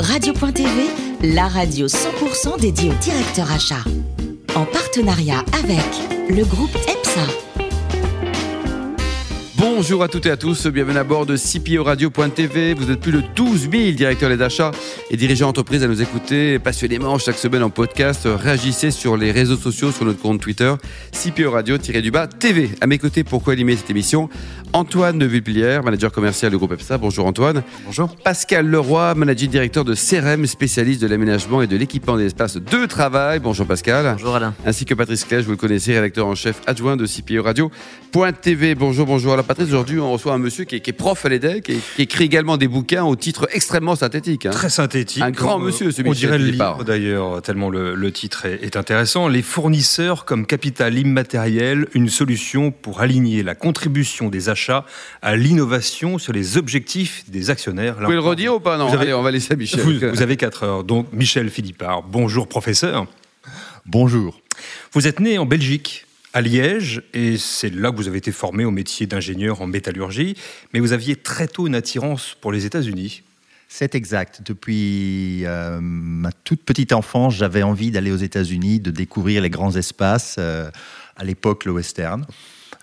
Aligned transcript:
Radio.tv, 0.00 1.34
la 1.34 1.46
radio 1.46 1.86
100% 1.88 2.58
dédiée 2.58 2.88
au 2.88 2.94
directeur 2.94 3.52
achat. 3.52 3.84
En 4.54 4.64
partenariat 4.64 5.44
avec 5.52 5.84
le 6.30 6.42
groupe 6.44 6.74
EPSA. 6.74 7.47
Bonjour 9.60 10.04
à 10.04 10.08
toutes 10.08 10.26
et 10.26 10.30
à 10.30 10.36
tous, 10.36 10.68
bienvenue 10.68 10.98
à 10.98 11.02
bord 11.02 11.26
de 11.26 11.36
CPO 11.36 11.82
Radio.tv. 11.82 12.74
Vous 12.74 12.92
êtes 12.92 13.00
plus 13.00 13.10
de 13.10 13.22
12 13.34 13.68
000 13.68 13.90
directeurs 13.90 14.36
d'achats 14.36 14.70
et 15.10 15.16
dirigeants 15.16 15.46
d'entreprise 15.46 15.82
à 15.82 15.88
nous 15.88 16.00
écouter 16.00 16.60
passionnément 16.60 17.18
chaque 17.18 17.38
semaine 17.38 17.64
en 17.64 17.70
podcast. 17.70 18.20
Réagissez 18.24 18.92
sur 18.92 19.16
les 19.16 19.32
réseaux 19.32 19.56
sociaux, 19.56 19.90
sur 19.90 20.04
notre 20.04 20.20
compte 20.20 20.40
Twitter, 20.40 20.72
CPO 21.10 21.50
Radio-du-bas 21.50 22.28
TV. 22.28 22.70
À 22.80 22.86
mes 22.86 22.98
côtés, 22.98 23.24
pour 23.24 23.42
co-animer 23.42 23.74
cette 23.74 23.90
émission, 23.90 24.28
Antoine 24.72 25.18
de 25.18 25.80
manager 25.82 26.12
commercial 26.12 26.50
du 26.50 26.58
groupe 26.58 26.72
EPSA. 26.72 26.98
Bonjour 26.98 27.26
Antoine. 27.26 27.62
Bonjour. 27.86 28.14
Pascal 28.16 28.66
Leroy, 28.66 29.14
manager 29.14 29.48
directeur 29.48 29.84
de 29.84 29.94
CRM, 29.94 30.46
spécialiste 30.46 31.00
de 31.00 31.06
l'aménagement 31.06 31.62
et 31.62 31.66
de 31.66 31.76
l'équipement 31.76 32.16
des 32.16 32.26
espaces 32.26 32.56
de 32.56 32.86
travail. 32.86 33.38
Bonjour 33.38 33.66
Pascal. 33.66 34.12
Bonjour 34.12 34.36
Alain. 34.36 34.54
Ainsi 34.66 34.84
que 34.84 34.94
Patrice 34.94 35.24
Clèche, 35.24 35.44
vous 35.44 35.52
le 35.52 35.56
connaissez, 35.56 35.94
rédacteur 35.94 36.26
en 36.26 36.34
chef 36.34 36.60
adjoint 36.66 36.96
de 36.96 37.06
CPO 37.06 37.42
Radio.tv. 37.42 38.74
Bonjour, 38.74 39.06
bonjour. 39.06 39.32
Alors 39.32 39.46
Patrice, 39.48 39.68
aujourd'hui 39.68 39.98
on 39.98 40.12
reçoit 40.12 40.34
un 40.34 40.38
monsieur 40.38 40.64
qui 40.64 40.76
est, 40.76 40.80
qui 40.80 40.90
est 40.90 40.92
prof 40.92 41.24
à 41.24 41.28
l'EDEC 41.30 41.70
et 41.70 41.78
qui 41.96 42.02
écrit 42.02 42.24
également 42.24 42.58
des 42.58 42.68
bouquins 42.68 43.04
au 43.04 43.16
titre 43.16 43.48
extrêmement 43.52 43.96
synthétique. 43.96 44.44
hein. 44.44 44.50
Très 44.50 44.68
synthétique. 44.68 45.22
Un 45.22 45.30
grand 45.30 45.58
Euh, 45.58 45.64
monsieur, 45.64 45.90
ce 45.90 46.02
On 46.02 46.04
Michel 46.10 46.14
dirait 46.16 46.38
le 46.38 46.44
livre 46.44 46.84
d'ailleurs, 46.84 47.40
tellement 47.40 47.70
le, 47.70 47.94
le 47.94 48.12
titre 48.12 48.44
est, 48.44 48.62
est 48.62 48.76
intéressant. 48.76 49.26
Les 49.26 49.40
fournisseurs 49.40 50.26
comme 50.26 50.44
capital 50.44 50.98
immatériel, 50.98 51.88
une 51.94 52.10
solution 52.10 52.70
pour 52.70 53.00
aligner 53.00 53.42
la 53.42 53.54
contribution 53.54 54.28
des 54.28 54.50
achats 54.50 54.84
à 55.22 55.34
l'innovation 55.34 56.18
sur 56.18 56.34
les 56.34 56.58
objectifs 56.58 57.24
des 57.28 57.48
actionnaires. 57.48 57.94
Vous 57.98 58.04
pouvez 58.04 58.14
le 58.16 58.20
redire 58.20 58.54
ou 58.56 58.60
pas? 58.60 58.76
Non, 58.76 58.88
Vous 58.88 58.94
avez- 58.94 59.04
allez, 59.04 59.14
on 59.14 59.22
va 59.22 59.30
laisser 59.30 59.54
à 59.54 59.56
Michel. 59.56 59.80
Vous, 59.80 59.92
vous 60.14 60.22
avez 60.22 60.36
4 60.36 60.62
heures. 60.64 60.84
Donc, 60.84 61.06
Michel 61.12 61.48
Philippard, 61.48 62.02
bonjour 62.02 62.48
professeur. 62.48 63.06
Bonjour. 63.86 64.38
Vous 64.92 65.06
êtes 65.06 65.20
né 65.20 65.38
en 65.38 65.46
Belgique, 65.46 66.04
à 66.38 66.40
Liège, 66.40 67.02
et 67.14 67.36
c'est 67.36 67.74
là 67.74 67.90
que 67.90 67.96
vous 67.96 68.06
avez 68.06 68.18
été 68.18 68.30
formé 68.30 68.64
au 68.64 68.70
métier 68.70 69.08
d'ingénieur 69.08 69.60
en 69.60 69.66
métallurgie, 69.66 70.36
mais 70.72 70.78
vous 70.78 70.92
aviez 70.92 71.16
très 71.16 71.48
tôt 71.48 71.66
une 71.66 71.74
attirance 71.74 72.36
pour 72.40 72.52
les 72.52 72.64
États-Unis. 72.64 73.24
C'est 73.66 73.96
exact. 73.96 74.42
Depuis 74.46 75.42
euh, 75.46 75.80
ma 75.82 76.30
toute 76.30 76.62
petite 76.62 76.92
enfance, 76.92 77.34
j'avais 77.34 77.64
envie 77.64 77.90
d'aller 77.90 78.12
aux 78.12 78.16
États-Unis, 78.16 78.78
de 78.78 78.92
découvrir 78.92 79.42
les 79.42 79.50
grands 79.50 79.74
espaces, 79.74 80.36
euh, 80.38 80.70
à 81.16 81.24
l'époque 81.24 81.64
le 81.64 81.72
western. 81.72 82.24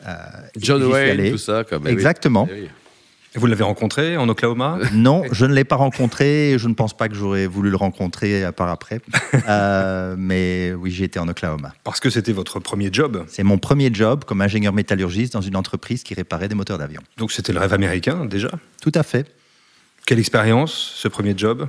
Euh, 0.05 0.15
John 0.57 0.83
Wayne, 0.83 1.31
tout 1.31 1.37
ça. 1.37 1.63
Comme, 1.63 1.85
oui. 1.85 1.91
Exactement. 1.91 2.49
Eh 2.51 2.63
oui. 2.63 2.69
Et 3.35 3.39
Vous 3.39 3.47
l'avez 3.47 3.63
rencontré 3.63 4.15
en 4.15 4.29
Oklahoma 4.29 4.79
Non, 4.93 5.23
je 5.31 5.45
ne 5.45 5.53
l'ai 5.53 5.65
pas 5.65 5.75
rencontré 5.75 6.51
et 6.51 6.57
je 6.57 6.69
ne 6.69 6.73
pense 6.73 6.95
pas 6.95 7.09
que 7.09 7.15
j'aurais 7.15 7.47
voulu 7.47 7.69
le 7.69 7.75
rencontrer 7.75 8.43
à 8.43 8.51
part 8.51 8.69
après. 8.69 9.01
Euh, 9.47 10.15
mais 10.17 10.73
oui, 10.73 10.91
j'ai 10.91 11.03
été 11.03 11.19
en 11.19 11.27
Oklahoma. 11.27 11.73
Parce 11.83 11.99
que 11.99 12.09
c'était 12.09 12.31
votre 12.31 12.59
premier 12.59 12.89
job. 12.91 13.25
C'est 13.27 13.43
mon 13.43 13.57
premier 13.57 13.93
job 13.93 14.23
comme 14.23 14.41
ingénieur 14.41 14.73
métallurgiste 14.73 15.33
dans 15.33 15.41
une 15.41 15.55
entreprise 15.55 16.03
qui 16.03 16.13
réparait 16.13 16.47
des 16.47 16.55
moteurs 16.55 16.77
d'avion. 16.77 17.01
Donc 17.17 17.31
c'était 17.31 17.53
le 17.53 17.59
rêve 17.59 17.73
américain 17.73 18.25
déjà? 18.25 18.49
Tout 18.81 18.91
à 18.95 19.03
fait. 19.03 19.27
Quelle 20.07 20.19
expérience, 20.19 20.93
ce 20.95 21.07
premier 21.07 21.37
job? 21.37 21.67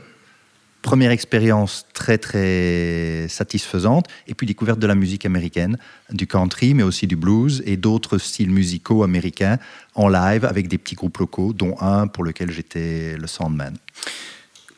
Première 0.86 1.10
expérience 1.10 1.84
très 1.94 2.16
très 2.16 3.26
satisfaisante 3.28 4.06
et 4.28 4.34
puis 4.34 4.46
découverte 4.46 4.78
de 4.78 4.86
la 4.86 4.94
musique 4.94 5.26
américaine, 5.26 5.78
du 6.12 6.28
country 6.28 6.74
mais 6.74 6.84
aussi 6.84 7.08
du 7.08 7.16
blues 7.16 7.60
et 7.66 7.76
d'autres 7.76 8.18
styles 8.18 8.52
musicaux 8.52 9.02
américains 9.02 9.58
en 9.96 10.06
live 10.06 10.44
avec 10.44 10.68
des 10.68 10.78
petits 10.78 10.94
groupes 10.94 11.18
locaux 11.18 11.52
dont 11.52 11.74
un 11.80 12.06
pour 12.06 12.22
lequel 12.22 12.52
j'étais 12.52 13.16
le 13.16 13.26
soundman. 13.26 13.76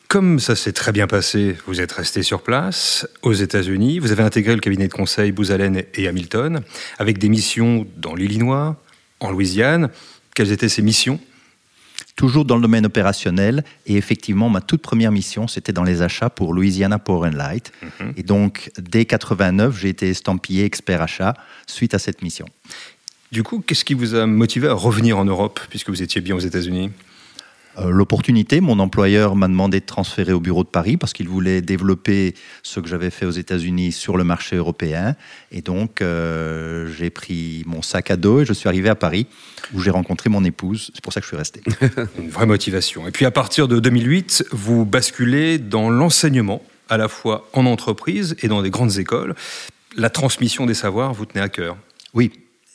Comme 0.07 0.39
ça 0.39 0.55
s'est 0.55 0.71
très 0.71 0.91
bien 0.91 1.05
passé, 1.05 1.55
vous 1.67 1.79
êtes 1.79 1.91
resté 1.91 2.23
sur 2.23 2.41
place 2.41 3.07
aux 3.21 3.33
États-Unis. 3.33 3.99
Vous 3.99 4.11
avez 4.11 4.23
intégré 4.23 4.55
le 4.55 4.61
cabinet 4.61 4.87
de 4.87 4.93
conseil 4.93 5.31
Booz 5.31 5.51
Allen 5.51 5.83
et 5.93 6.07
Hamilton 6.07 6.61
avec 6.97 7.19
des 7.19 7.29
missions 7.29 7.85
dans 7.97 8.15
l'Illinois, 8.15 8.81
en 9.19 9.29
Louisiane. 9.29 9.89
Quelles 10.33 10.51
étaient 10.51 10.69
ces 10.69 10.81
missions? 10.81 11.19
Toujours 12.19 12.43
dans 12.43 12.57
le 12.57 12.61
domaine 12.61 12.85
opérationnel. 12.85 13.63
Et 13.85 13.95
effectivement 13.95 14.49
ma 14.49 14.59
toute 14.59 14.81
première 14.81 15.09
mission 15.09 15.47
c'était 15.47 15.71
dans 15.71 15.85
les 15.85 16.01
achats 16.01 16.29
pour 16.29 16.53
Louisiana 16.53 16.99
Power 16.99 17.29
and 17.29 17.37
Light. 17.37 17.71
Et 18.17 18.23
donc 18.23 18.71
dès 18.77 19.05
89 19.05 19.79
j'ai 19.79 19.87
été 19.87 20.09
estampillé 20.09 20.65
expert 20.65 21.01
achat 21.01 21.33
suite 21.65 21.93
à 21.93 21.99
cette 21.99 22.21
mission. 22.21 22.45
Du 23.31 23.43
coup, 23.43 23.63
qu'est-ce 23.65 23.85
qui 23.85 23.93
vous 23.93 24.15
a 24.15 24.25
motivé 24.25 24.67
à 24.67 24.73
revenir 24.73 25.17
en 25.17 25.23
Europe 25.23 25.61
puisque 25.69 25.89
vous 25.89 26.01
étiez 26.01 26.19
bien 26.19 26.35
aux 26.35 26.39
États-Unis? 26.39 26.91
L'opportunité, 27.87 28.61
mon 28.61 28.79
employeur 28.79 29.35
m'a 29.35 29.47
demandé 29.47 29.79
de 29.79 29.85
transférer 29.85 30.33
au 30.33 30.39
bureau 30.39 30.63
de 30.63 30.69
Paris 30.69 30.97
parce 30.97 31.13
qu'il 31.13 31.29
voulait 31.29 31.61
développer 31.61 32.33
ce 32.63 32.79
que 32.79 32.87
j'avais 32.87 33.09
fait 33.09 33.25
aux 33.25 33.31
États-Unis 33.31 33.91
sur 33.91 34.17
le 34.17 34.23
marché 34.23 34.55
européen. 34.55 35.15
Et 35.51 35.61
donc, 35.61 36.01
euh, 36.01 36.91
j'ai 36.97 37.09
pris 37.09 37.63
mon 37.65 37.81
sac 37.81 38.11
à 38.11 38.17
dos 38.17 38.41
et 38.41 38.45
je 38.45 38.53
suis 38.53 38.67
arrivé 38.67 38.89
à 38.89 38.95
Paris 38.95 39.27
où 39.73 39.79
j'ai 39.79 39.91
rencontré 39.91 40.29
mon 40.29 40.43
épouse. 40.43 40.91
C'est 40.93 41.03
pour 41.03 41.13
ça 41.13 41.21
que 41.21 41.25
je 41.25 41.29
suis 41.29 41.37
resté. 41.37 41.61
Une 42.19 42.29
vraie 42.29 42.45
motivation. 42.45 43.07
Et 43.07 43.11
puis 43.11 43.25
à 43.25 43.31
partir 43.31 43.67
de 43.67 43.79
2008, 43.79 44.45
vous 44.51 44.85
basculez 44.85 45.57
dans 45.57 45.89
l'enseignement, 45.89 46.61
à 46.89 46.97
la 46.97 47.07
fois 47.07 47.47
en 47.53 47.65
entreprise 47.65 48.35
et 48.41 48.47
dans 48.47 48.61
des 48.61 48.69
grandes 48.69 48.97
écoles. 48.97 49.35
La 49.95 50.09
transmission 50.09 50.65
des 50.65 50.73
savoirs 50.73 51.13
vous 51.13 51.25
tenait 51.25 51.43
à 51.43 51.49
cœur. 51.49 51.77
Oui. 52.13 52.31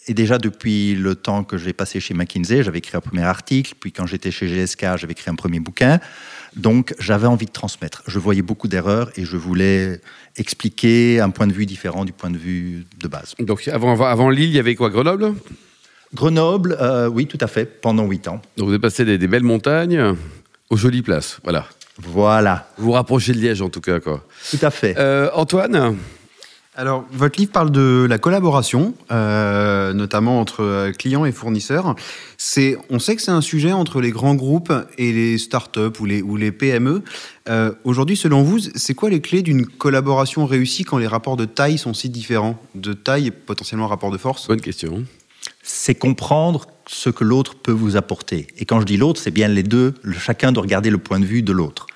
Et 0.07 0.15
déjà 0.15 0.39
depuis 0.39 0.95
le 0.95 1.15
temps 1.15 1.45
que 1.45 1.57
j'ai 1.57 1.73
passé 1.73 1.99
chez 2.01 2.13
McKinsey, 2.15 2.63
j'avais 2.63 2.79
écrit 2.79 2.97
un 2.97 3.01
premier 3.01 3.23
article. 3.23 3.75
Puis 3.81 3.93
quand 3.93 4.07
j'étais 4.07 4.31
chez 4.31 4.47
GSK, 4.47 4.97
j'avais 4.97 5.13
écrit 5.13 5.31
un 5.31 5.35
premier 5.35 5.61
bouquin. 5.61 5.99
Donc 6.57 6.95
j'avais 6.99 7.27
envie 7.27 7.47
de 7.47 7.53
transmettre. 7.53 8.03
Je 8.07 8.19
voyais 8.19 8.43
beaucoup 8.43 8.69
d'erreurs 8.69 9.11
et 9.17 9.25
je 9.25 9.37
voulais 9.37 10.01
expliquer 10.37 11.21
un 11.21 11.31
point 11.31 11.47
de 11.47 11.53
vue 11.53 11.67
différent 11.67 12.05
du 12.05 12.13
point 12.13 12.31
de 12.31 12.39
vue 12.39 12.87
de 13.01 13.09
base. 13.09 13.35
Donc 13.39 13.67
avant, 13.69 14.31
Lille, 14.31 14.51
il 14.51 14.55
y 14.55 14.59
avait 14.59 14.75
quoi 14.75 14.91
Grenoble? 14.91 15.35
Grenoble, 16.15 16.77
euh, 16.81 17.09
oui, 17.09 17.27
tout 17.27 17.39
à 17.41 17.49
fait, 17.49 17.65
pendant 17.65 18.05
huit 18.07 18.29
ans. 18.29 18.41
Donc 18.57 18.67
vous 18.67 18.73
avez 18.73 18.81
passé 18.81 19.05
des, 19.05 19.19
des 19.19 19.27
belles 19.27 19.43
montagnes 19.43 20.15
aux 20.71 20.77
jolies 20.77 21.03
places. 21.03 21.39
Voilà. 21.43 21.67
Voilà, 21.99 22.69
Vous 22.77 22.87
vous 22.87 22.93
rapprochez 22.93 23.33
de 23.33 23.39
Liège 23.39 23.63
en 23.63 23.69
tout 23.69 23.81
cas. 23.81 24.01
Quoi. 24.01 24.25
tout 24.51 24.59
à 24.63 24.71
fait. 24.71 24.97
Euh, 24.99 25.31
Antoine? 25.35 25.97
Alors, 26.77 27.05
votre 27.13 27.39
livre 27.39 27.53
parle 27.53 27.71
de 27.71 28.05
la 28.09 28.19
collaboration, 28.19 28.95
euh, 29.13 29.93
notamment 29.93 30.41
entre 30.41 30.65
euh, 30.65 30.91
clients 30.91 31.25
et 31.25 31.31
fournisseurs. 31.31 31.95
C'est, 32.37 32.77
on 32.91 32.99
sait 32.99 33.15
que 33.15 33.23
c'est 33.23 33.31
un 33.31 33.41
sujet 33.41 33.73
entre 33.73 34.01
les 34.01 34.11
grands 34.11 34.35
groupes 34.35 34.73
et 34.99 35.13
les 35.13 35.39
startups 35.39 36.01
ou 36.01 36.05
les, 36.05 36.21
ou 36.21 36.37
les 36.37 36.51
PME. 36.51 37.05
Euh, 37.49 37.71
Aujourd'hui, 37.85 38.17
selon 38.17 38.43
vous, 38.43 38.59
c'est 38.75 38.95
quoi 38.95 39.09
les 39.09 39.21
clés 39.21 39.43
d'une 39.43 39.67
collaboration 39.67 40.47
réussie 40.47 40.83
quand 40.83 40.99
les 40.99 41.07
rapports 41.07 41.37
de 41.37 41.45
taille 41.45 41.79
sont 41.79 41.95
si 41.95 42.09
différents? 42.09 42.61
De 42.75 42.93
taille 42.93 43.29
et 43.29 43.31
potentiellement 43.31 43.87
rapport 43.87 44.11
de 44.11 44.19
force? 44.19 44.49
Bonne 44.49 44.61
question. 44.61 45.05
C'est 45.63 45.95
comprendre 45.95 46.67
ce 46.89 47.09
que 47.09 47.23
l'autre 47.23 47.55
peut 47.55 47.71
vous 47.71 47.97
apporter. 47.97 48.49
Et 48.59 48.65
quand 48.65 48.81
je 48.81 48.87
dis 48.87 48.97
l'autre, 48.97 49.21
c'est 49.21 49.31
bien 49.31 49.47
les 49.47 49.63
deux, 49.63 49.95
chacun 50.19 50.51
doit 50.51 50.63
regarder 50.63 50.91
le 50.91 50.99
point 50.99 51.21
de 51.21 51.25
vue 51.25 51.43
de 51.43 51.53
l'autre. 51.53 51.87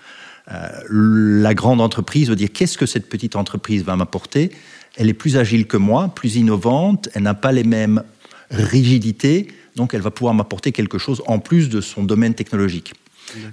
Euh, 0.51 0.69
la 0.91 1.55
grande 1.55 1.81
entreprise 1.81 2.29
veut 2.31 2.37
dire 2.37 2.49
qu'est-ce 2.53 2.79
que 2.79 2.87
cette 2.87 3.09
petite 3.09 3.37
entreprise 3.37 3.85
va 3.85 3.97
m'apporter? 3.97 4.51
Elle 4.97 5.09
est 5.09 5.15
plus 5.15 5.37
agile 5.37 5.67
que 5.67 5.77
moi, 5.77 6.09
plus 6.15 6.37
innovante, 6.37 7.09
elle 7.15 7.23
n'a 7.23 7.35
pas 7.35 7.53
les 7.53 7.65
mêmes 7.65 8.03
rigidités, 8.51 9.49
donc 9.77 9.95
elle 9.95 10.01
va 10.01 10.11
pouvoir 10.11 10.35
m'apporter 10.35 10.73
quelque 10.73 10.99
chose 10.99 11.23
en 11.27 11.39
plus 11.39 11.69
de 11.69 11.81
son 11.81 12.03
domaine 12.03 12.35
technologique. 12.35 12.95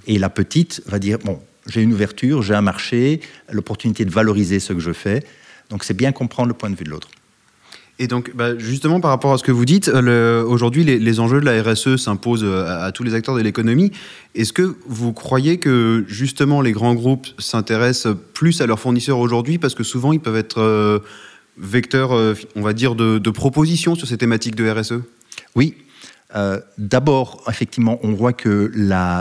Et 0.06 0.18
la 0.18 0.30
petite 0.30 0.82
va 0.86 0.98
dire, 0.98 1.18
bon, 1.18 1.38
j'ai 1.66 1.82
une 1.82 1.92
ouverture, 1.92 2.42
j'ai 2.42 2.54
un 2.54 2.62
marché, 2.62 3.20
l'opportunité 3.50 4.04
de 4.04 4.10
valoriser 4.10 4.58
ce 4.58 4.72
que 4.72 4.80
je 4.80 4.92
fais. 4.92 5.22
Donc 5.68 5.84
c'est 5.84 5.94
bien 5.94 6.12
comprendre 6.12 6.48
le 6.48 6.54
point 6.54 6.70
de 6.70 6.76
vue 6.76 6.84
de 6.84 6.90
l'autre. 6.90 7.08
Et 7.98 8.08
donc, 8.08 8.32
bah, 8.34 8.58
justement, 8.58 9.00
par 9.00 9.10
rapport 9.10 9.32
à 9.32 9.38
ce 9.38 9.42
que 9.42 9.52
vous 9.52 9.64
dites, 9.64 9.88
le- 9.88 10.44
aujourd'hui, 10.46 10.84
les, 10.84 11.20
enjeux 11.20 11.40
de 11.40 11.46
la 11.46 11.62
RSE 11.62 11.96
s'imposent 11.96 12.44
euh, 12.44 12.86
à, 12.86 12.92
tous 12.92 13.02
les 13.04 13.14
acteurs 13.14 13.34
de 13.34 13.40
l'économie. 13.40 13.90
Est-ce 14.34 14.52
que 14.52 14.76
vous 14.86 15.14
croyez 15.14 15.58
que, 15.58 16.04
justement, 16.06 16.60
les 16.60 16.72
grands 16.72 16.94
groupes 16.94 17.26
s'intéressent 17.38 18.14
plus 18.34 18.60
à 18.60 18.66
leurs 18.66 18.80
fournisseurs 18.80 19.18
aujourd'hui 19.18 19.58
parce 19.58 19.74
que 19.74 19.82
souvent, 19.82 20.12
ils 20.12 20.20
peuvent 20.20 20.36
être 20.36 20.60
euh, 20.60 20.98
vecteurs, 21.58 22.12
euh, 22.12 22.34
on 22.54 22.62
va 22.62 22.72
dire, 22.72 22.94
de, 22.94 23.30
propositions 23.30 23.94
sur 23.94 24.06
ces 24.06 24.18
thématiques 24.18 24.54
de 24.54 24.68
RSE 24.68 25.00
Oui. 25.54 25.74
Euh, 26.34 26.60
D'abord, 26.78 27.42
effectivement, 27.48 27.98
on 28.02 28.12
voit 28.12 28.32
que 28.32 28.70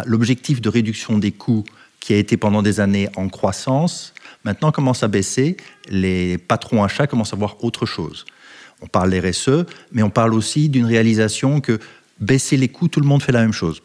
l'objectif 0.05 0.61
de 0.61 0.69
réduction 0.69 1.17
des 1.17 1.31
coûts 1.31 1.63
qui 1.99 2.13
a 2.13 2.17
été 2.17 2.37
pendant 2.37 2.61
des 2.61 2.79
années 2.79 3.09
en 3.15 3.29
croissance, 3.29 4.13
maintenant 4.43 4.71
commence 4.71 5.03
à 5.03 5.07
baisser. 5.07 5.57
Les 5.89 6.37
patrons 6.37 6.83
achats 6.83 7.07
commencent 7.07 7.33
à 7.33 7.37
voir 7.37 7.63
autre 7.63 7.85
chose. 7.85 8.25
On 8.81 8.87
parle 8.87 9.13
RSE, 9.15 9.65
mais 9.91 10.03
on 10.03 10.09
parle 10.09 10.33
aussi 10.33 10.69
d'une 10.69 10.85
réalisation 10.85 11.61
que 11.61 11.79
baisser 12.19 12.57
les 12.57 12.67
coûts, 12.67 12.87
tout 12.87 12.99
le 12.99 13.07
monde 13.07 13.23
fait 13.23 13.31
la 13.31 13.41
même 13.41 13.53
chose. 13.53 13.81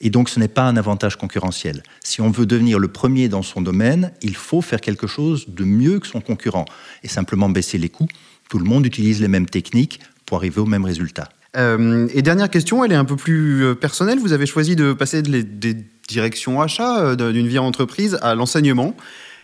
Et 0.00 0.10
donc, 0.10 0.28
ce 0.28 0.38
n'est 0.38 0.48
pas 0.48 0.64
un 0.64 0.76
avantage 0.76 1.16
concurrentiel. 1.16 1.82
Si 2.02 2.20
on 2.20 2.30
veut 2.30 2.46
devenir 2.46 2.78
le 2.78 2.88
premier 2.88 3.28
dans 3.28 3.42
son 3.42 3.62
domaine, 3.62 4.12
il 4.22 4.34
faut 4.36 4.60
faire 4.60 4.80
quelque 4.80 5.06
chose 5.06 5.46
de 5.48 5.64
mieux 5.64 6.00
que 6.00 6.06
son 6.06 6.20
concurrent. 6.20 6.64
Et 7.02 7.08
simplement 7.08 7.48
baisser 7.48 7.78
les 7.78 7.88
coûts, 7.88 8.08
tout 8.50 8.58
le 8.58 8.64
monde 8.64 8.84
utilise 8.84 9.20
les 9.20 9.28
mêmes 9.28 9.46
techniques 9.46 10.00
pour 10.26 10.38
arriver 10.38 10.60
au 10.60 10.66
même 10.66 10.84
résultat. 10.84 11.28
Euh, 11.56 12.08
et 12.12 12.22
dernière 12.22 12.50
question, 12.50 12.84
elle 12.84 12.92
est 12.92 12.96
un 12.96 13.04
peu 13.04 13.16
plus 13.16 13.64
euh, 13.64 13.74
personnelle. 13.74 14.18
Vous 14.18 14.32
avez 14.32 14.46
choisi 14.46 14.74
de 14.74 14.92
passer 14.92 15.22
de 15.22 15.30
les- 15.30 15.44
des 15.44 15.76
direction 16.08 16.60
achat 16.60 17.00
euh, 17.00 17.32
d'une 17.32 17.46
vie 17.48 17.58
en 17.58 17.64
entreprise 17.64 18.18
à 18.20 18.34
l'enseignement. 18.34 18.94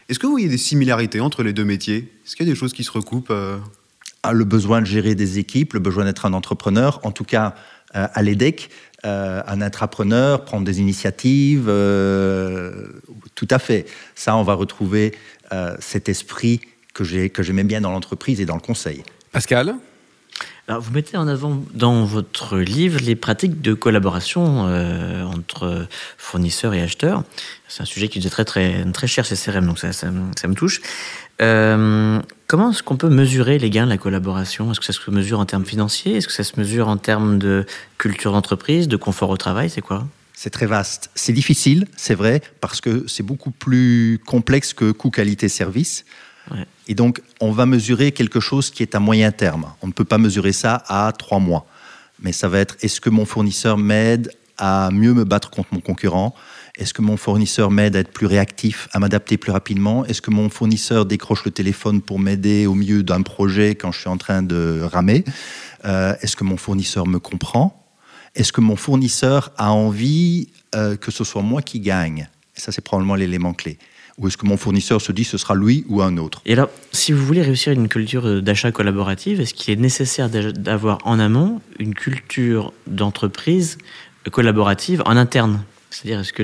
Est-ce 0.08 0.18
que 0.18 0.26
vous 0.26 0.32
voyez 0.32 0.48
des 0.48 0.58
similarités 0.58 1.20
entre 1.20 1.42
les 1.42 1.52
deux 1.52 1.64
métiers? 1.64 2.12
Est-ce 2.26 2.36
qu'il 2.36 2.46
y 2.46 2.50
a 2.50 2.52
des 2.52 2.58
choses 2.58 2.72
qui 2.74 2.84
se 2.84 2.90
recoupent 2.90 3.32
euh 4.26 4.32
Le 4.32 4.44
besoin 4.44 4.80
de 4.80 4.86
gérer 4.86 5.14
des 5.14 5.38
équipes, 5.38 5.74
le 5.74 5.80
besoin 5.80 6.04
d'être 6.04 6.26
un 6.26 6.32
entrepreneur, 6.32 7.00
en 7.02 7.10
tout 7.10 7.24
cas 7.24 7.54
euh, 7.94 8.06
à 8.12 8.22
l'EDEC, 8.22 8.70
un 9.02 9.62
intrapreneur, 9.62 10.44
prendre 10.44 10.66
des 10.66 10.78
initiatives, 10.78 11.72
tout 13.34 13.48
à 13.50 13.58
fait. 13.58 13.86
Ça, 14.14 14.36
on 14.36 14.42
va 14.42 14.52
retrouver 14.52 15.14
cet 15.78 16.10
esprit 16.10 16.60
que 16.92 17.02
j'aimais 17.02 17.64
bien 17.64 17.80
dans 17.80 17.92
l'entreprise 17.92 18.42
et 18.42 18.44
dans 18.44 18.56
le 18.56 18.60
conseil. 18.60 19.02
Pascal? 19.32 19.76
Vous 20.78 20.92
mettez 20.92 21.16
en 21.16 21.26
avant 21.26 21.60
dans 21.74 22.04
votre 22.04 22.58
livre 22.58 23.00
les 23.02 23.16
pratiques 23.16 23.60
de 23.60 23.74
collaboration 23.74 24.66
euh, 24.68 25.24
entre 25.24 25.86
fournisseurs 26.16 26.74
et 26.74 26.82
acheteurs. 26.82 27.24
C'est 27.68 27.82
un 27.82 27.86
sujet 27.86 28.08
qui 28.08 28.18
est 28.18 28.30
très, 28.30 28.44
très, 28.44 29.06
cher 29.06 29.24
chez 29.24 29.34
CRM, 29.34 29.66
donc 29.66 29.78
ça, 29.78 29.92
ça, 29.92 30.10
me 30.10 30.54
touche. 30.54 30.80
Euh, 31.42 32.20
comment 32.46 32.70
est-ce 32.70 32.82
qu'on 32.82 32.96
peut 32.96 33.08
mesurer 33.08 33.58
les 33.58 33.70
gains 33.70 33.84
de 33.84 33.90
la 33.90 33.98
collaboration? 33.98 34.70
Est-ce 34.70 34.80
que 34.80 34.86
ça 34.86 34.92
se 34.92 35.10
mesure 35.10 35.40
en 35.40 35.46
termes 35.46 35.64
financiers? 35.64 36.16
Est-ce 36.16 36.26
que 36.26 36.32
ça 36.32 36.44
se 36.44 36.58
mesure 36.58 36.88
en 36.88 36.96
termes 36.96 37.38
de 37.38 37.64
culture 37.98 38.32
d'entreprise, 38.32 38.88
de 38.88 38.96
confort 38.96 39.30
au 39.30 39.36
travail? 39.36 39.70
C'est 39.70 39.80
quoi? 39.80 40.06
C'est 40.34 40.50
très 40.50 40.66
vaste. 40.66 41.10
C'est 41.14 41.32
difficile, 41.32 41.86
c'est 41.96 42.14
vrai, 42.14 42.42
parce 42.60 42.80
que 42.80 43.04
c'est 43.06 43.22
beaucoup 43.22 43.50
plus 43.50 44.20
complexe 44.24 44.72
que 44.72 44.90
coût 44.90 45.10
Et 46.88 46.94
donc, 46.94 47.22
on 47.40 47.52
va 47.52 47.66
mesurer 47.66 48.12
quelque 48.12 48.40
chose 48.40 48.70
qui 48.70 48.82
est 48.82 48.94
à 48.94 49.00
moyen 49.00 49.30
terme. 49.30 49.66
On 49.82 49.86
ne 49.86 49.92
peut 49.92 50.04
pas 50.04 50.18
mesurer 50.18 50.52
ça 50.52 50.82
à 50.88 51.12
trois 51.16 51.38
mois. 51.38 51.66
Mais 52.20 52.32
ça 52.32 52.48
va 52.48 52.58
être 52.58 52.76
est-ce 52.82 53.00
que 53.00 53.10
mon 53.10 53.24
fournisseur 53.24 53.78
m'aide 53.78 54.32
à 54.58 54.90
mieux 54.92 55.14
me 55.14 55.24
battre 55.24 55.50
contre 55.50 55.72
mon 55.72 55.80
concurrent? 55.80 56.34
Est-ce 56.76 56.94
que 56.94 57.02
mon 57.02 57.16
fournisseur 57.16 57.70
m'aide 57.70 57.96
à 57.96 58.00
être 58.00 58.12
plus 58.12 58.26
réactif, 58.26 58.88
à 58.92 58.98
m'adapter 58.98 59.36
plus 59.36 59.52
rapidement? 59.52 60.04
Est-ce 60.06 60.22
que 60.22 60.30
mon 60.30 60.48
fournisseur 60.50 61.06
décroche 61.06 61.44
le 61.44 61.50
téléphone 61.50 62.00
pour 62.00 62.18
m'aider 62.18 62.66
au 62.66 62.74
milieu 62.74 63.02
d'un 63.02 63.22
projet 63.22 63.74
quand 63.74 63.92
je 63.92 64.00
suis 64.00 64.08
en 64.08 64.16
train 64.16 64.42
de 64.42 64.80
ramer? 64.82 65.24
Euh, 65.84 66.14
Est-ce 66.20 66.36
que 66.36 66.44
mon 66.44 66.56
fournisseur 66.56 67.06
me 67.06 67.18
comprend? 67.18 67.86
Est-ce 68.34 68.52
que 68.52 68.60
mon 68.60 68.76
fournisseur 68.76 69.52
a 69.56 69.72
envie 69.72 70.48
euh, 70.74 70.96
que 70.96 71.10
ce 71.10 71.24
soit 71.24 71.42
moi 71.42 71.62
qui 71.62 71.80
gagne? 71.80 72.28
Ça, 72.54 72.72
c'est 72.72 72.82
probablement 72.82 73.14
l'élément 73.14 73.54
clé. 73.54 73.78
Ou 74.20 74.28
est-ce 74.28 74.36
que 74.36 74.46
mon 74.46 74.58
fournisseur 74.58 75.00
se 75.00 75.12
dit 75.12 75.24
ce 75.24 75.38
sera 75.38 75.54
lui 75.54 75.84
ou 75.88 76.02
un 76.02 76.18
autre 76.18 76.42
Et 76.44 76.52
alors, 76.52 76.68
si 76.92 77.12
vous 77.12 77.24
voulez 77.24 77.40
réussir 77.40 77.72
une 77.72 77.88
culture 77.88 78.42
d'achat 78.42 78.70
collaborative, 78.70 79.40
est-ce 79.40 79.54
qu'il 79.54 79.72
est 79.72 79.80
nécessaire 79.80 80.28
d'avoir 80.28 80.98
en 81.06 81.18
amont 81.18 81.62
une 81.78 81.94
culture 81.94 82.74
d'entreprise 82.86 83.78
collaborative 84.30 85.02
en 85.06 85.16
interne? 85.16 85.62
C'est-à-dire, 85.90 86.20
est-ce 86.20 86.32
que 86.32 86.42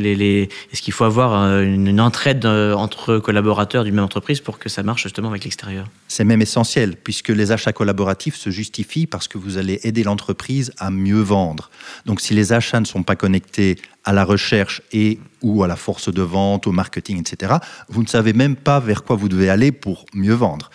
qu'il 0.81 0.93
faut 0.93 1.04
avoir 1.04 1.40
euh, 1.40 1.62
une, 1.62 2.00
entraide 2.00 2.44
euh, 2.44 2.75
entre 2.75 3.19
collaborateurs 3.19 3.84
d'une 3.84 3.94
même 3.94 4.04
entreprise 4.04 4.40
pour 4.40 4.58
que 4.58 4.69
ça 4.69 4.82
marche 4.82 5.04
justement 5.04 5.31
avec 5.31 5.44
l'extérieur? 5.44 5.87
C'est 6.08 6.25
même 6.25 6.43
essentiel, 6.43 6.96
puisque 6.96 7.28
les 7.28 7.52
achats 7.52 7.72
collaboratifs 7.72 8.34
se 8.34 8.50
justifient 8.50 9.06
parce 9.06 9.28
que 9.28 9.38
vous 9.38 9.56
allez 9.56 9.78
aider 9.84 10.02
l'entreprise 10.02 10.72
à 10.78 10.90
mieux 10.90 11.20
vendre. 11.20 11.70
Donc, 12.06 12.20
si 12.20 12.34
les 12.34 12.52
achats 12.52 12.81
ne 12.81 12.84
sont 12.84 13.04
pas 13.04 13.14
connectés 13.14 13.78
à 14.04 14.12
la 14.12 14.25
recherche 14.25 14.82
et 14.93 15.20
ou 15.43 15.62
à 15.62 15.69
la 15.69 15.76
force 15.76 16.12
de 16.12 16.22
vente, 16.22 16.66
au 16.66 16.72
marketing, 16.72 17.20
etc., 17.20 17.54
vous 17.88 18.02
ne 18.02 18.08
savez 18.08 18.32
même 18.32 18.56
pas 18.56 18.81
vers 18.81 19.04
quoi 19.04 19.14
vous 19.14 19.28
devez 19.28 19.49
aller 19.49 19.70
pour 19.70 20.06
mieux 20.12 20.34
vendre. 20.34 20.70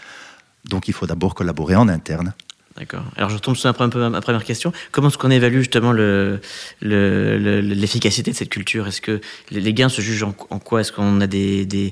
Donc, 0.66 0.88
il 0.88 0.94
faut 0.94 1.08
d'abord 1.08 1.36
collaborer 1.36 1.76
en 1.76 1.90
interne 1.90 2.34
D'accord. 2.78 3.04
Alors 3.18 3.30
je 3.30 3.36
retombe 3.36 3.58
sur 3.58 3.70
ma 3.70 3.74
première 4.22 4.46
question. 4.46 4.72
Comment 4.92 5.10
est-ce 5.10 5.18
qu'on 5.18 5.30
évalue 5.30 5.60
justement 5.60 5.92
l'efficacité 5.92 8.32
le, 8.32 8.34
de 8.34 8.38
cette 8.38 8.50
culture? 8.50 8.88
Est-ce 8.88 9.02
que 9.02 9.20
les 9.52 9.74
gains 9.74 9.90
se 9.90 10.02
jugent 10.02 10.24
en, 10.24 10.32
quoi? 10.32 10.80
Est-ce 10.82 10.94
qu'on 10.94 11.20
a 11.20 11.28
des, 11.28 11.92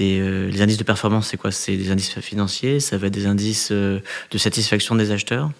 euh, 0.00 0.52
indices 0.60 0.78
de 0.78 0.84
performance 0.84 1.28
C'est 1.28 1.36
quoi? 1.36 1.50
C'est 1.50 1.76
des 1.76 1.90
indices 1.90 2.20
financiers? 2.20 2.78
Ça 2.78 2.96
va 2.96 3.08
être 3.08 3.12
des 3.12 3.26
indices 3.26 3.70
euh, 3.72 3.98
de 4.30 4.38
satisfaction 4.38 4.94
des 4.94 5.10
acheteurs? 5.10 5.50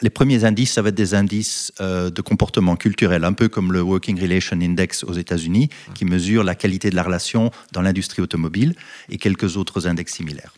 Les 0.00 0.10
premiers 0.10 0.44
indices, 0.44 0.72
ça 0.72 0.82
va 0.82 0.88
être 0.88 0.94
des 0.94 1.14
indices 1.14 1.70
euh, 1.80 2.10
de 2.10 2.22
comportement 2.22 2.76
culturel, 2.76 3.24
un 3.24 3.34
peu 3.34 3.48
comme 3.48 3.72
le 3.72 3.82
Working 3.82 4.20
Relation 4.20 4.58
Index 4.60 5.04
aux 5.04 5.12
États-Unis, 5.12 5.68
qui 5.94 6.06
mesure 6.06 6.44
la 6.44 6.54
qualité 6.54 6.88
de 6.88 6.96
la 6.96 7.02
relation 7.02 7.50
dans 7.72 7.82
l'industrie 7.82 8.22
automobile, 8.22 8.74
et 9.10 9.18
quelques 9.18 9.56
autres 9.56 9.86
index 9.86 10.14
similaires. 10.14 10.54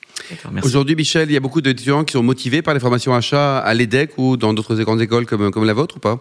Aujourd'hui, 0.63 0.97
Michel, 0.97 1.31
il 1.31 1.35
y 1.35 1.37
a 1.37 1.41
beaucoup 1.41 1.61
d'étudiants 1.61 2.05
qui 2.05 2.13
sont 2.13 2.23
motivés 2.23 2.63
par 2.63 2.75
les 2.75 2.81
formations 2.81 3.15
achats 3.15 3.59
à 3.59 3.75
l'EDEC 3.75 4.13
ou 4.17 4.37
dans 4.37 4.55
d'autres 4.55 4.75
grandes 4.77 5.01
écoles 5.01 5.27
comme, 5.27 5.51
comme 5.51 5.65
la 5.65 5.75
vôtre 5.75 5.97
ou 5.97 6.01
pas? 6.01 6.19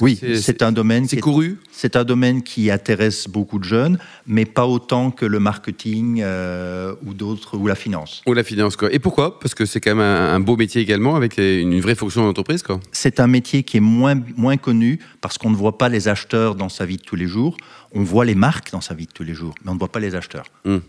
Oui, 0.00 0.18
c'est 0.40 0.62
un 0.62 0.72
domaine. 0.72 1.08
C'est 1.08 1.18
couru? 1.18 1.58
C'est 1.72 1.96
un 1.96 2.04
domaine 2.04 2.42
qui 2.42 2.70
intéresse 2.70 3.26
beaucoup 3.28 3.58
de 3.58 3.64
jeunes, 3.64 3.98
mais 4.26 4.44
pas 4.44 4.66
autant 4.66 5.10
que 5.10 5.26
le 5.26 5.40
marketing 5.40 6.20
euh, 6.22 6.94
ou 7.04 7.14
d'autres, 7.14 7.56
ou 7.56 7.66
la 7.66 7.74
finance. 7.74 8.22
Ou 8.26 8.32
la 8.32 8.44
finance, 8.44 8.76
quoi. 8.76 8.92
Et 8.92 8.98
pourquoi? 8.98 9.40
Parce 9.40 9.54
que 9.54 9.66
c'est 9.66 9.80
quand 9.80 9.94
même 9.94 10.00
un, 10.00 10.40
beau 10.40 10.56
métier 10.56 10.80
également, 10.80 11.16
avec 11.16 11.38
une 11.38 11.80
vraie 11.80 11.96
fonction 11.96 12.24
d'entreprise, 12.24 12.62
quoi. 12.62 12.80
C'est 12.92 13.18
un 13.18 13.26
métier 13.26 13.64
qui 13.64 13.78
est 13.78 13.80
moins, 13.80 14.20
moins 14.36 14.56
connu 14.56 15.00
parce 15.20 15.36
qu'on 15.36 15.50
ne 15.50 15.56
voit 15.56 15.78
pas 15.78 15.88
les 15.88 16.08
acheteurs 16.08 16.54
dans 16.54 16.68
sa 16.68 16.86
vie 16.86 16.96
de 16.96 17.02
tous 17.02 17.16
les 17.16 17.26
jours. 17.26 17.56
On 17.92 18.02
voit 18.02 18.24
les 18.24 18.36
marques 18.36 18.70
dans 18.70 18.80
sa 18.80 18.94
vie 18.94 19.06
de 19.06 19.12
tous 19.12 19.24
les 19.24 19.34
jours, 19.34 19.54
mais 19.64 19.70
on 19.70 19.74
ne 19.74 19.78
voit 19.78 19.92
pas 19.92 20.00
les 20.00 20.14
acheteurs. 20.14 20.46
Hum. 20.64 20.80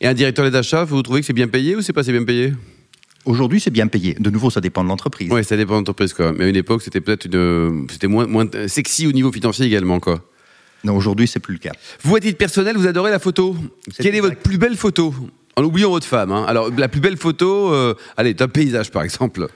Et 0.00 0.06
un 0.06 0.14
directeur 0.14 0.50
d'achat, 0.50 0.84
vous 0.84 1.02
trouvez 1.02 1.20
que 1.20 1.26
c'est 1.26 1.32
bien 1.32 1.48
payé 1.48 1.76
ou 1.76 1.82
c'est 1.82 1.92
pas 1.92 2.00
assez 2.00 2.12
bien 2.12 2.24
payé? 2.24 2.54
Aujourd'hui, 3.26 3.60
c'est 3.60 3.70
bien 3.70 3.86
payé. 3.86 4.14
De 4.18 4.30
nouveau, 4.30 4.50
ça 4.50 4.60
dépend 4.60 4.82
de 4.82 4.88
l'entreprise. 4.88 5.30
Oui, 5.30 5.44
ça 5.44 5.56
dépend 5.56 5.74
de 5.74 5.78
l'entreprise, 5.78 6.14
quoi. 6.14 6.32
Mais 6.32 6.44
à 6.44 6.48
une 6.48 6.56
époque, 6.56 6.82
c'était 6.82 7.02
peut-être 7.02 7.26
une... 7.26 7.86
c'était 7.90 8.06
moins, 8.06 8.26
moins 8.26 8.46
sexy 8.66 9.06
au 9.06 9.12
niveau 9.12 9.30
financier 9.30 9.66
également, 9.66 10.00
quoi. 10.00 10.24
Non, 10.84 10.96
aujourd'hui, 10.96 11.28
c'est 11.28 11.40
plus 11.40 11.52
le 11.52 11.58
cas. 11.58 11.72
Vous, 12.02 12.16
à 12.16 12.20
titre 12.20 12.38
personnel, 12.38 12.76
vous 12.78 12.86
adorez 12.86 13.10
la 13.10 13.18
photo? 13.18 13.54
Quelle 13.98 14.14
est 14.14 14.20
votre 14.20 14.36
plus 14.38 14.56
belle 14.56 14.76
photo? 14.76 15.14
En 15.56 15.64
oubliant 15.64 15.90
votre 15.90 16.06
femme. 16.06 16.32
Hein. 16.32 16.46
Alors, 16.48 16.70
la 16.74 16.88
plus 16.88 17.02
belle 17.02 17.18
photo, 17.18 17.74
euh, 17.74 17.94
allez, 18.16 18.32
d'un 18.32 18.48
paysage, 18.48 18.90
par 18.90 19.02
exemple. 19.02 19.48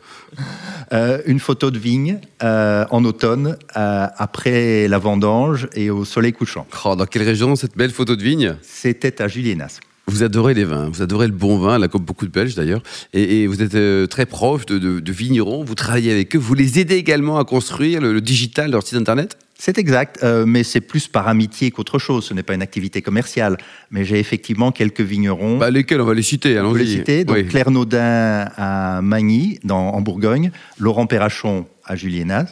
Euh, 0.93 1.23
une 1.25 1.41
photo 1.41 1.71
de 1.71 1.79
vigne 1.79 2.19
euh, 2.43 2.85
en 2.91 3.03
automne, 3.07 3.57
après 3.73 4.87
la 4.89 4.99
vendange 4.99 5.69
et 5.75 5.89
au 5.89 6.05
soleil 6.05 6.35
couchant. 6.35 6.67
Oh, 6.85 6.95
dans 6.97 7.07
quelle 7.07 7.23
région, 7.23 7.57
cette 7.57 7.79
belle 7.79 7.93
photo 7.93 8.17
de 8.17 8.23
vigne? 8.23 8.57
C'était 8.61 9.23
à 9.23 9.29
Julienas. 9.29 9.81
Vous 10.07 10.23
adorez 10.23 10.53
les 10.53 10.65
vins, 10.65 10.91
vous 10.93 11.01
adorez 11.01 11.27
le 11.27 11.33
bon 11.33 11.57
vin, 11.57 11.79
là, 11.79 11.89
comme 11.89 12.05
beaucoup 12.05 12.27
de 12.27 12.31
Belges 12.31 12.55
d'ailleurs, 12.55 12.83
et, 13.15 13.47
vous 13.47 13.63
êtes 13.63 13.75
euh, 13.75 14.07
très 14.07 14.27
proche 14.27 14.67
de, 14.67 15.13
vignerons, 15.13 15.65
vous 15.65 15.75
travaillez 15.75 16.13
avec 16.13 16.37
eux, 16.37 16.39
vous 16.39 16.55
les 16.55 16.79
aidez 16.79 16.97
également 16.97 17.39
à 17.39 17.45
construire 17.45 18.01
le, 18.01 18.21
digital, 18.21 18.71
leur 18.71 18.87
site 18.87 18.99
internet? 18.99 19.39
C'est 19.59 19.79
exact, 19.79 20.19
euh, 20.23 20.45
mais 20.47 20.63
c'est 20.63 20.81
plus 20.81 21.09
par 21.09 21.27
amitié 21.29 21.71
qu'autre 21.71 21.99
chose. 21.99 22.25
Ce 22.25 22.35
n'est 22.35 22.43
pas 22.43 22.55
une 22.55 22.63
activité 22.63 23.03
commerciale. 23.03 23.57
Mais 23.91 24.05
j'ai 24.05 24.19
effectivement 24.19 24.73
quelques 24.73 25.01
vignerons. 25.01 25.59
Bah, 25.59 25.71
lesquels? 25.71 26.01
On 26.01 26.05
va 26.05 26.13
les 26.13 26.23
citer 26.23 26.59
On 26.61 26.73
va 26.73 26.79
les 26.79 26.87
citer. 26.87 27.25
Donc 27.25 27.47
Claire 27.47 27.71
Naudin 27.71 28.49
à 28.57 29.01
Magny, 29.01 29.61
dans, 29.63 29.91
en 29.91 30.01
Bourgogne, 30.01 30.51
Laurent 30.79 31.07
Perrachon 31.07 31.67
à 31.85 31.95
Julienas. 31.95 32.47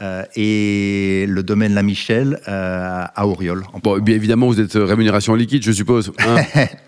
Euh, 0.00 0.22
et 0.36 1.26
le 1.26 1.42
domaine 1.42 1.74
La 1.74 1.82
Michel 1.82 2.38
à 2.46 3.26
Auriol. 3.26 3.64
Bon, 3.82 3.98
bien 3.98 4.14
évidemment, 4.14 4.46
vous 4.46 4.60
êtes 4.60 4.74
rémunération 4.74 5.34
liquide, 5.34 5.64
je 5.64 5.72
suppose. 5.72 6.12
Hein? 6.20 6.36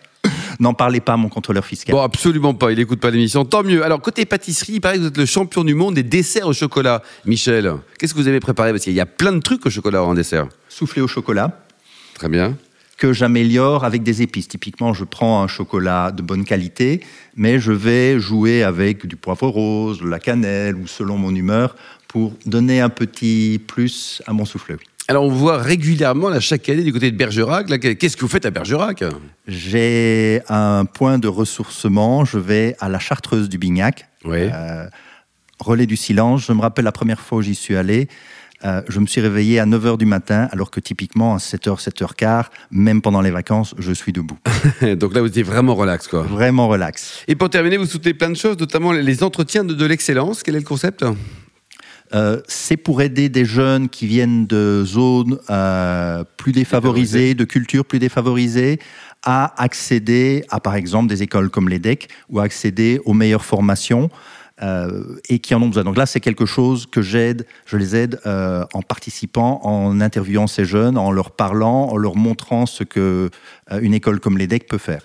N'en 0.61 0.75
parlez 0.75 1.00
pas, 1.00 1.17
mon 1.17 1.29
contrôleur 1.29 1.65
fiscal. 1.65 1.95
Bon, 1.95 2.03
absolument 2.03 2.55
pas. 2.55 2.73
Il 2.73 2.79
n'écoute 2.79 3.00
pas 3.00 3.11
l'émission. 3.11 3.45
Tant 3.45 3.62
mieux. 3.62 3.85
Alors, 3.85 4.00
côté 4.00 4.27
pâtisserie, 4.27 4.75
il 4.75 4.81
paraît 4.81 4.97
que 4.97 5.03
vous 5.03 5.07
êtes 5.07 5.17
le 5.17 5.27
champion 5.27 5.62
du 5.62 5.75
monde 5.75 5.95
des 5.95 6.03
desserts 6.03 6.47
au 6.47 6.53
chocolat. 6.53 7.03
Michel, 7.25 7.75
qu'est-ce 7.99 8.15
que 8.15 8.19
vous 8.19 8.29
avez 8.29 8.41
préparé? 8.41 8.73
Parce 8.73 8.85
qu'il 8.85 8.93
y 8.93 9.00
a 9.00 9.07
plein 9.07 9.33
de 9.33 9.41
trucs 9.41 9.65
au 9.67 9.71
chocolat 9.71 10.03
en 10.03 10.15
dessert. 10.15 10.49
Soufflé 10.69 11.00
au 11.00 11.09
chocolat. 11.09 11.61
Très 12.15 12.29
bien 12.29 12.57
que 12.99 13.12
j'améliore 13.12 13.85
avec 13.85 14.03
des 14.03 14.23
épices. 14.23 14.49
Typiquement, 14.49 14.93
je 14.93 15.05
prends 15.05 15.43
un 15.43 15.47
chocolat 15.47 16.11
de 16.11 16.21
bonne 16.21 16.45
qualité, 16.45 17.00
mais 17.37 17.61
je 17.61 17.73
vais 17.73 18.19
jouer 18.19 18.65
avec 18.65 19.07
du 19.07 19.17
poivre 19.17 19.47
rose, 19.47 20.00
de 20.00 20.09
la 20.09 20.19
cannelle 20.19 20.75
ou 20.75 20.87
selon 20.87 21.17
mon 21.17 21.35
humeur 21.35 21.77
pour 22.09 22.35
donner 22.45 22.81
un 22.81 22.88
petit 22.88 23.61
plus 23.65 24.21
à 24.27 24.33
mon 24.33 24.45
souffleux. 24.45 24.79
Alors, 25.11 25.25
on 25.25 25.29
vous 25.31 25.38
voit 25.38 25.57
régulièrement, 25.57 26.29
là, 26.29 26.38
chaque 26.38 26.69
année, 26.69 26.83
du 26.83 26.93
côté 26.93 27.11
de 27.11 27.17
Bergerac. 27.17 27.67
Qu'est-ce 27.99 28.15
que 28.15 28.21
vous 28.21 28.29
faites 28.29 28.45
à 28.45 28.50
Bergerac? 28.50 29.03
J'ai 29.47 30.43
un 30.50 30.85
point 30.85 31.19
de 31.19 31.29
ressourcement. 31.29 32.27
Je 32.27 32.37
vais 32.37 32.77
à 32.79 32.91
la 32.91 32.99
Chartreuse 32.99 33.49
du 33.49 33.57
Bignac. 33.57 34.07
Euh, 34.27 34.87
relais 35.61 35.87
du 35.87 35.97
silence. 35.97 36.45
Je 36.47 36.53
me 36.53 36.61
rappelle 36.61 36.85
la 36.85 36.93
première 36.93 37.21
fois 37.21 37.38
où 37.38 37.43
j'y 37.43 37.55
suis 37.55 37.75
allé. 37.75 38.09
Euh, 38.67 38.83
je 38.87 39.00
me 39.00 39.07
suis 39.07 39.23
réveillé 39.23 39.59
à 39.59 39.65
9h 39.65 39.97
du 39.97 40.05
matin, 40.05 40.47
alors 40.53 40.71
que 40.71 40.79
typiquement 40.81 41.35
à 41.35 41.38
7h, 41.38 41.83
7h15, 41.83 42.47
même 42.71 43.00
pendant 43.00 43.23
les 43.23 43.31
vacances, 43.31 43.75
je 43.79 43.93
suis 43.93 44.12
debout. 44.12 44.38
Donc 44.83 45.15
là, 45.15 45.23
vous 45.23 45.29
étiez 45.29 45.43
vraiment 45.43 45.75
relax, 45.75 46.07
quoi. 46.07 46.25
Vraiment 46.25 46.69
relax. 46.69 47.25
Et 47.29 47.35
pour 47.35 47.49
terminer, 47.49 47.79
vous 47.79 47.87
soutenez 47.87 48.12
plein 48.12 48.29
de 48.29 48.37
choses, 48.37 48.59
notamment 48.59 48.93
les 48.93 49.23
entretiens 49.23 49.65
de 49.65 49.87
l'excellence. 49.87 50.43
Quel 50.43 50.57
est 50.57 50.61
le 50.61 50.67
concept? 50.67 51.03
Euh, 52.15 52.41
c'est 52.49 52.77
pour 52.77 53.03
aider 53.03 53.29
des 53.29 53.45
jeunes 53.45 53.88
qui 53.88 54.07
viennent 54.07 54.47
de 54.47 54.83
zones 54.85 55.38
euh, 55.50 56.25
plus 56.37 56.53
défavorisées, 56.53 57.35
de 57.35 57.45
cultures 57.45 57.85
plus 57.85 57.99
défavorisées, 57.99 58.79
à 59.23 59.61
accéder 59.62 60.45
à, 60.49 60.61
par 60.61 60.75
exemple, 60.75 61.09
des 61.09 61.23
écoles 61.23 61.50
comme 61.50 61.69
l'EDEC 61.69 62.09
ou 62.31 62.41
à 62.41 62.45
accéder 62.45 63.00
aux 63.05 63.15
meilleures 63.15 63.45
formations. 63.45 64.11
et 65.29 65.38
qui 65.38 65.55
en 65.55 65.62
ont 65.62 65.69
besoin. 65.69 65.85
Donc 65.85 65.97
là, 65.97 66.05
c'est 66.05 66.19
quelque 66.19 66.45
chose 66.45 66.87
que 66.87 67.00
j'aide, 67.00 67.47
je 67.65 67.77
les 67.77 67.95
aide 67.95 68.19
en 68.25 68.83
participant, 68.83 69.61
en 69.62 70.00
interviewant 70.00 70.49
ces 70.49 70.65
jeunes, 70.65 70.99
en 70.99 71.12
leur 71.12 71.31
parlant, 71.31 71.91
en 71.93 71.97
leur 71.97 72.17
montrant 72.17 72.67
ce 72.67 72.83
que 72.83 73.31
une 73.81 73.95
école 73.95 74.19
comme 74.19 74.37
l'EDEC 74.37 74.67
peut 74.67 74.79
faire. 74.79 75.03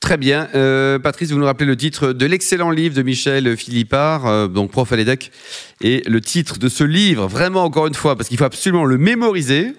Très 0.00 0.16
bien. 0.16 0.48
Euh, 0.54 0.98
Patrice, 0.98 1.30
vous 1.30 1.38
nous 1.38 1.44
rappelez 1.44 1.66
le 1.66 1.76
titre 1.76 2.12
de 2.14 2.26
l'excellent 2.26 2.70
livre 2.70 2.94
de 2.94 3.02
Michel 3.02 3.54
Philippard, 3.56 4.26
euh, 4.26 4.48
donc 4.48 4.70
prof 4.70 4.90
à 4.90 4.96
l'EDEC, 4.96 5.30
et 5.82 6.02
le 6.06 6.20
titre 6.22 6.58
de 6.58 6.70
ce 6.70 6.84
livre, 6.84 7.28
vraiment 7.28 7.64
encore 7.64 7.86
une 7.86 7.94
fois, 7.94 8.16
parce 8.16 8.28
qu'il 8.28 8.38
faut 8.38 8.44
absolument 8.44 8.86
le 8.86 8.96
mémoriser. 8.96 9.74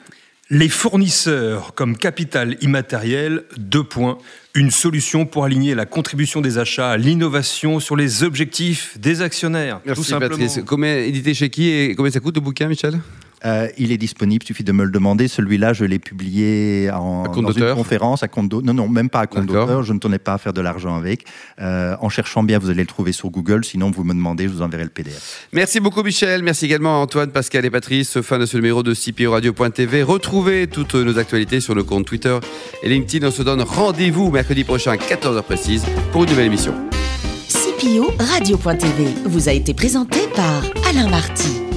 Les 0.51 0.69
fournisseurs 0.69 1.73
comme 1.73 1.97
capital 1.97 2.57
immatériel, 2.61 3.45
deux 3.57 3.83
points. 3.83 4.17
Une 4.53 4.69
solution 4.69 5.25
pour 5.25 5.45
aligner 5.45 5.75
la 5.75 5.85
contribution 5.85 6.41
des 6.41 6.57
achats 6.57 6.91
à 6.91 6.97
l'innovation 6.97 7.79
sur 7.79 7.95
les 7.95 8.23
objectifs 8.23 8.99
des 8.99 9.21
actionnaires. 9.21 9.79
Merci 9.85 10.11
tout 10.11 10.19
Patrice. 10.19 10.59
Combien 10.67 10.97
édité 10.97 11.33
chez 11.33 11.49
qui 11.49 11.69
et 11.69 11.95
combien 11.95 12.11
ça 12.11 12.19
coûte 12.19 12.35
le 12.35 12.41
bouquin, 12.41 12.67
Michel? 12.67 12.99
Euh, 13.43 13.67
il 13.77 13.91
est 13.91 13.98
disponible, 13.98 14.43
il 14.43 14.48
suffit 14.48 14.63
de 14.63 14.71
me 14.71 14.83
le 14.83 14.91
demander. 14.91 15.27
Celui-là, 15.27 15.74
je 15.74 15.86
l'ai 15.86 16.00
publié 16.00 16.91
en, 16.91 17.24
dans 17.24 17.51
une 17.51 17.74
conférence 17.74 18.24
à 18.24 18.27
compte 18.27 18.53
Non, 18.53 18.74
non, 18.74 18.88
même 18.88 19.10
pas 19.10 19.21
à 19.21 19.27
compte 19.27 19.45
d'auteur. 19.45 19.83
Je 19.83 19.93
ne 19.93 20.00
tenais 20.00 20.19
pas 20.19 20.33
à 20.33 20.38
faire 20.38 20.53
de 20.53 20.62
l'argent 20.62 20.95
avec. 20.95 21.25
Euh, 21.60 21.95
en 22.01 22.10
cherchant 22.10 22.43
bien, 22.43 22.60
vous 22.60 22.69
allez 22.69 22.81
le 22.81 22.88
trouver 22.88 23.12
sur 23.12 23.29
Google. 23.29 23.65
Sinon, 23.65 23.89
vous 23.91 24.03
me 24.03 24.13
demandez, 24.13 24.45
je 24.45 24.50
vous 24.50 24.62
enverrai 24.62 24.83
le 24.83 24.89
PDF. 24.89 25.48
Merci 25.53 25.79
beaucoup, 25.79 26.03
Michel. 26.03 26.43
Merci 26.43 26.65
également 26.65 27.00
à 27.00 27.03
Antoine, 27.03 27.31
Pascal 27.31 27.65
et 27.65 27.71
Patrice. 27.71 28.21
Fin 28.21 28.38
de 28.38 28.45
ce 28.45 28.57
numéro 28.57 28.83
de 28.83 28.93
CPO 28.93 29.31
Radio.tv. 29.31 30.03
Retrouvez 30.03 30.67
toutes 30.67 30.95
nos 30.95 31.17
actualités 31.17 31.60
sur 31.60 31.74
le 31.74 31.83
compte 31.83 32.05
Twitter 32.05 32.38
et 32.83 32.89
LinkedIn. 32.89 33.27
On 33.27 33.31
se 33.31 33.43
donne 33.43 33.62
rendez-vous 33.62 34.29
mercredi 34.29 34.63
prochain 34.63 34.91
à 34.91 34.95
14h 34.98 35.41
précise 35.43 35.83
pour 36.12 36.24
une 36.24 36.29
nouvelle 36.29 36.48
émission. 36.48 36.74
CPO 37.48 38.13
Radio.tv 38.19 39.07
vous 39.25 39.50
a 39.50 39.53
été 39.53 39.74
présenté 39.74 40.19
par 40.36 40.63
Alain 40.88 41.10
Marty. 41.10 41.70